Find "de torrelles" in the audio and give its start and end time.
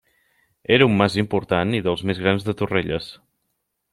2.47-3.13